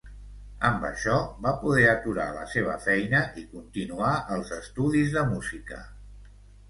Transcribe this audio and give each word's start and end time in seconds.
Amb 0.67 0.85
això, 0.87 1.17
va 1.47 1.51
poder 1.65 1.83
aturar 1.91 2.25
la 2.37 2.45
seva 2.53 2.77
feina 2.87 3.21
i 3.43 3.47
continuar 3.55 4.15
els 4.37 4.55
estudis 4.61 5.15
de 5.19 5.25
música. 5.35 5.83